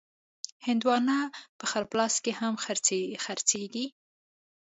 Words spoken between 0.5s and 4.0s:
هندوانه په خړ پلاس کې هم خرڅېږي.